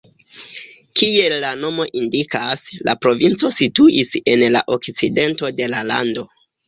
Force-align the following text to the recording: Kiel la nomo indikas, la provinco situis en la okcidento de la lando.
Kiel 1.01 1.33
la 1.43 1.51
nomo 1.65 1.85
indikas, 1.99 2.63
la 2.89 2.95
provinco 3.03 3.51
situis 3.59 4.17
en 4.33 4.47
la 4.57 4.63
okcidento 4.77 5.53
de 5.61 5.69
la 5.75 5.85
lando. 5.93 6.27